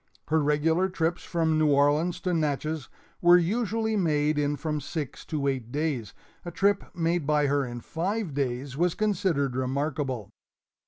Her 0.29 0.41
regular 0.41 0.89
trips 0.89 1.23
from 1.23 1.59
New 1.59 1.69
Orleans 1.69 2.19
to 2.21 2.33
Natchez 2.33 2.89
were 3.21 3.37
usually 3.37 3.95
made 3.95 4.39
in 4.39 4.55
from 4.55 4.81
six 4.81 5.23
to 5.25 5.47
eight 5.47 5.71
days; 5.71 6.15
a 6.43 6.49
trip 6.49 6.85
made 6.95 7.27
by 7.27 7.45
her 7.45 7.63
in 7.67 7.81
five 7.81 8.33
days 8.33 8.75
was 8.75 8.95
considered 8.95 9.55
remarkable. 9.55 10.31